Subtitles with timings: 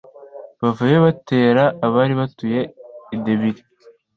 [0.61, 2.61] bavayo batera abari batuye
[3.15, 3.61] i debiri